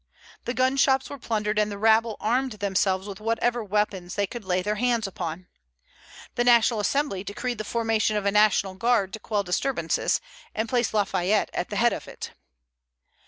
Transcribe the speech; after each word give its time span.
The 0.45 0.55
gun 0.55 0.77
shops 0.77 1.11
were 1.11 1.19
plundered, 1.19 1.59
and 1.59 1.69
the 1.71 1.77
rabble 1.77 2.17
armed 2.19 2.53
themselves 2.53 3.07
with 3.07 3.19
whatever 3.19 3.63
weapons 3.63 4.15
they 4.15 4.25
could 4.25 4.43
lay 4.43 4.63
their 4.63 4.73
hands 4.81 5.05
upon. 5.05 5.45
The 6.33 6.43
National 6.43 6.79
Assembly 6.79 7.23
decreed 7.23 7.59
the 7.59 7.63
formation 7.63 8.15
of 8.17 8.25
a 8.25 8.31
national 8.31 8.73
guard 8.73 9.13
to 9.13 9.19
quell 9.19 9.43
disturbances, 9.43 10.19
and 10.55 10.67
placed 10.67 10.95
Lafayette 10.95 11.51
at 11.53 11.69
the 11.69 11.75
head 11.75 11.93
of 11.93 12.07
it. 12.07 12.31